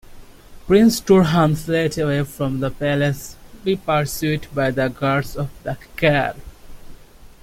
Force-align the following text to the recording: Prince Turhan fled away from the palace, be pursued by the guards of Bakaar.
Prince 0.65 0.99
Turhan 0.99 1.55
fled 1.55 1.95
away 1.99 2.23
from 2.23 2.59
the 2.59 2.71
palace, 2.71 3.35
be 3.63 3.75
pursued 3.75 4.47
by 4.51 4.71
the 4.71 4.87
guards 4.87 5.35
of 5.35 5.51
Bakaar. 5.63 6.35